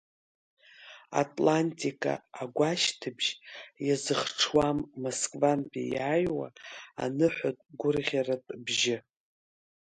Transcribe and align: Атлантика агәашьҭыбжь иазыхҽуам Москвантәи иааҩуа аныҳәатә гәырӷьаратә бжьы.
Атлантика 1.21 2.13
агәашьҭыбжь 2.41 3.31
иазыхҽуам 3.85 4.79
Москвантәи 5.01 5.85
иааҩуа 5.93 6.47
аныҳәатә 7.03 7.63
гәырӷьаратә 7.79 8.51
бжьы. 8.65 8.97